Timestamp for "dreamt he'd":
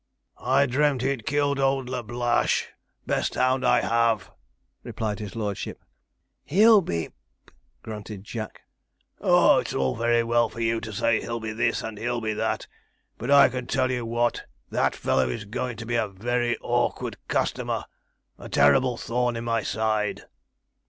0.65-1.27